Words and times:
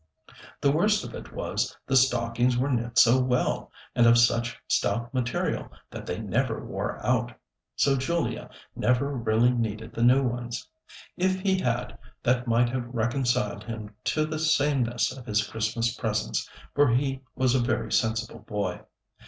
The 0.61 0.71
worst 0.71 1.03
of 1.05 1.13
it 1.13 1.31
was, 1.31 1.77
the 1.85 1.95
stockings 1.95 2.57
were 2.57 2.71
knit 2.71 2.97
so 2.97 3.19
well, 3.21 3.71
and 3.93 4.07
of 4.07 4.17
such 4.17 4.57
stout 4.67 5.13
material, 5.13 5.69
that 5.91 6.07
they 6.07 6.17
never 6.19 6.65
wore 6.65 6.97
out, 7.05 7.33
so 7.75 7.95
Julia 7.95 8.49
never 8.75 9.13
really 9.15 9.51
needed 9.51 9.93
the 9.93 10.01
new 10.01 10.23
ones; 10.23 10.67
if 11.17 11.39
he 11.41 11.59
had, 11.59 11.99
that 12.23 12.47
might 12.47 12.69
have 12.69 12.87
reconciled 12.87 13.63
him 13.63 13.93
to 14.05 14.25
the 14.25 14.39
sameness 14.39 15.15
of 15.15 15.27
his 15.27 15.45
Christmas 15.45 15.93
presents, 15.95 16.49
for 16.73 16.89
he 16.95 17.21
was 17.35 17.53
a 17.53 17.59
very 17.59 17.91
sensible 17.91 18.39
boy. 18.39 18.81